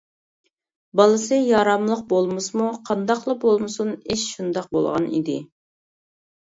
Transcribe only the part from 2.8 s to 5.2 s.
قانداقلا بولمىسۇن، ئىش شۇنداق بولغان